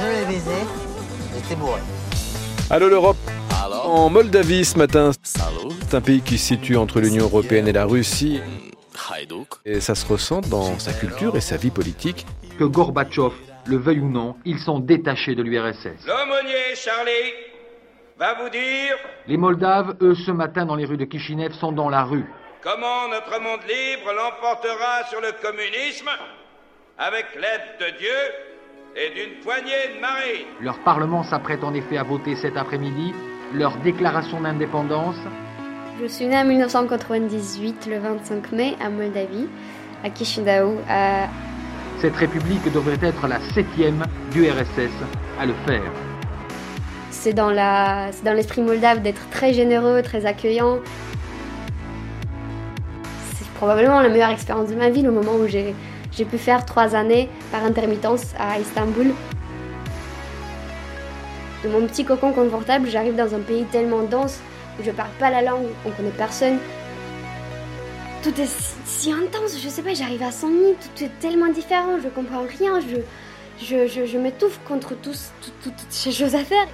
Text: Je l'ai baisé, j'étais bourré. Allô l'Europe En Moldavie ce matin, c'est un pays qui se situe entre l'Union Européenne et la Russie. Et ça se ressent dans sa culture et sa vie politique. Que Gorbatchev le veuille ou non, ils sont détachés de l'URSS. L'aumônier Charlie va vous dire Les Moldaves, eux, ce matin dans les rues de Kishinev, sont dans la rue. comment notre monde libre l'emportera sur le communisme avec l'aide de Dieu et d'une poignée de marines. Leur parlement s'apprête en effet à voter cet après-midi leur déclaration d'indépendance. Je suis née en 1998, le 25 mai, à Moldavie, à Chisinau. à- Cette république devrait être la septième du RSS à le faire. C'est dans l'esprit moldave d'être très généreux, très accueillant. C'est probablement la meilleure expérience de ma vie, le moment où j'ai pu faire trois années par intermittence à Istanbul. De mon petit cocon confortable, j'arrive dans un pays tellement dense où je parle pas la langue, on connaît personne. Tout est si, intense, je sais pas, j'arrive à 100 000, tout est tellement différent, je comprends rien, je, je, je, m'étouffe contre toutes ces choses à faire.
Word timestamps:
Je 0.00 0.06
l'ai 0.08 0.26
baisé, 0.26 0.50
j'étais 1.34 1.56
bourré. 1.56 1.80
Allô 2.70 2.88
l'Europe 2.88 3.16
En 3.84 4.10
Moldavie 4.10 4.64
ce 4.64 4.76
matin, 4.78 5.10
c'est 5.22 5.94
un 5.94 6.00
pays 6.00 6.20
qui 6.20 6.38
se 6.38 6.46
situe 6.46 6.76
entre 6.76 7.00
l'Union 7.00 7.24
Européenne 7.24 7.68
et 7.68 7.72
la 7.72 7.84
Russie. 7.84 8.40
Et 9.64 9.80
ça 9.80 9.94
se 9.94 10.06
ressent 10.06 10.40
dans 10.40 10.78
sa 10.78 10.92
culture 10.92 11.36
et 11.36 11.40
sa 11.40 11.56
vie 11.56 11.70
politique. 11.70 12.26
Que 12.58 12.64
Gorbatchev 12.64 13.32
le 13.66 13.76
veuille 13.76 14.00
ou 14.00 14.08
non, 14.08 14.36
ils 14.44 14.58
sont 14.60 14.78
détachés 14.78 15.34
de 15.34 15.42
l'URSS. 15.42 16.06
L'aumônier 16.06 16.74
Charlie 16.76 17.32
va 18.18 18.34
vous 18.42 18.48
dire 18.48 18.96
Les 19.26 19.36
Moldaves, 19.36 19.96
eux, 20.00 20.14
ce 20.14 20.30
matin 20.30 20.64
dans 20.66 20.74
les 20.76 20.84
rues 20.84 20.96
de 20.96 21.04
Kishinev, 21.04 21.52
sont 21.52 21.72
dans 21.72 21.88
la 21.88 22.02
rue. 22.04 22.24
comment 22.62 23.08
notre 23.10 23.40
monde 23.40 23.60
libre 23.68 24.10
l'emportera 24.12 25.04
sur 25.08 25.20
le 25.20 25.32
communisme 25.42 26.08
avec 26.98 27.26
l'aide 27.34 27.78
de 27.92 27.98
Dieu 27.98 28.18
et 28.96 29.10
d'une 29.14 29.40
poignée 29.40 29.94
de 29.94 30.00
marines. 30.00 30.46
Leur 30.60 30.78
parlement 30.80 31.22
s'apprête 31.22 31.62
en 31.62 31.74
effet 31.74 31.98
à 31.98 32.02
voter 32.02 32.34
cet 32.36 32.56
après-midi 32.56 33.12
leur 33.54 33.76
déclaration 33.78 34.40
d'indépendance. 34.40 35.16
Je 36.00 36.06
suis 36.06 36.26
née 36.26 36.36
en 36.38 36.44
1998, 36.44 37.86
le 37.90 37.98
25 37.98 38.52
mai, 38.52 38.74
à 38.82 38.88
Moldavie, 38.90 39.48
à 40.04 40.12
Chisinau. 40.14 40.78
à- 40.88 41.28
Cette 42.00 42.16
république 42.16 42.70
devrait 42.72 42.98
être 43.02 43.26
la 43.28 43.38
septième 43.54 44.04
du 44.32 44.48
RSS 44.50 44.90
à 45.40 45.46
le 45.46 45.54
faire. 45.66 45.82
C'est 47.26 47.32
dans 47.32 47.50
l'esprit 48.34 48.62
moldave 48.62 49.02
d'être 49.02 49.28
très 49.30 49.52
généreux, 49.52 50.00
très 50.00 50.26
accueillant. 50.26 50.78
C'est 53.34 53.48
probablement 53.54 54.00
la 54.00 54.08
meilleure 54.08 54.30
expérience 54.30 54.68
de 54.68 54.76
ma 54.76 54.90
vie, 54.90 55.02
le 55.02 55.10
moment 55.10 55.32
où 55.34 55.48
j'ai 55.48 55.74
pu 56.24 56.38
faire 56.38 56.64
trois 56.64 56.94
années 56.94 57.28
par 57.50 57.64
intermittence 57.64 58.26
à 58.38 58.60
Istanbul. 58.60 59.08
De 61.64 61.68
mon 61.68 61.84
petit 61.88 62.04
cocon 62.04 62.30
confortable, 62.30 62.88
j'arrive 62.88 63.16
dans 63.16 63.34
un 63.34 63.40
pays 63.40 63.64
tellement 63.72 64.04
dense 64.04 64.38
où 64.78 64.84
je 64.84 64.92
parle 64.92 65.10
pas 65.18 65.28
la 65.28 65.42
langue, 65.42 65.66
on 65.84 65.90
connaît 65.90 66.10
personne. 66.16 66.58
Tout 68.22 68.40
est 68.40 68.76
si, 68.84 69.10
intense, 69.10 69.60
je 69.60 69.68
sais 69.68 69.82
pas, 69.82 69.94
j'arrive 69.94 70.22
à 70.22 70.30
100 70.30 70.48
000, 70.48 70.60
tout 70.74 71.02
est 71.02 71.10
tellement 71.18 71.48
différent, 71.48 71.98
je 72.00 72.08
comprends 72.08 72.44
rien, 72.56 72.78
je, 72.78 72.98
je, 73.66 74.06
je, 74.06 74.16
m'étouffe 74.16 74.60
contre 74.64 74.94
toutes 74.94 75.18
ces 75.88 76.12
choses 76.12 76.36
à 76.36 76.44
faire. 76.44 76.68